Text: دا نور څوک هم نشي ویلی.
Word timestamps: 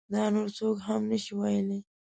دا 0.13 0.23
نور 0.33 0.47
څوک 0.57 0.77
هم 0.87 1.01
نشي 1.11 1.33
ویلی. 1.39 1.79